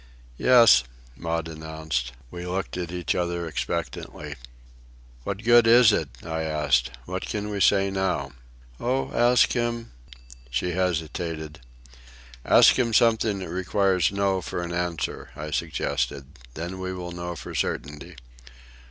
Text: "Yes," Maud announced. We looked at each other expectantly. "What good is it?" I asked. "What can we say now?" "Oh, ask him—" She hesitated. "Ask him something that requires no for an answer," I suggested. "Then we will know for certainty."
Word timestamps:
"Yes," 0.39 0.83
Maud 1.15 1.47
announced. 1.47 2.13
We 2.31 2.47
looked 2.47 2.75
at 2.75 2.91
each 2.91 3.13
other 3.13 3.45
expectantly. 3.47 4.33
"What 5.25 5.43
good 5.43 5.67
is 5.67 5.91
it?" 5.91 6.09
I 6.25 6.41
asked. 6.41 6.89
"What 7.05 7.21
can 7.27 7.49
we 7.51 7.61
say 7.61 7.91
now?" 7.91 8.31
"Oh, 8.79 9.11
ask 9.15 9.51
him—" 9.51 9.91
She 10.49 10.71
hesitated. 10.71 11.59
"Ask 12.43 12.79
him 12.79 12.95
something 12.95 13.37
that 13.37 13.49
requires 13.49 14.11
no 14.11 14.41
for 14.41 14.63
an 14.63 14.73
answer," 14.73 15.29
I 15.35 15.51
suggested. 15.51 16.25
"Then 16.55 16.79
we 16.79 16.93
will 16.93 17.11
know 17.11 17.35
for 17.35 17.53
certainty." 17.53 18.15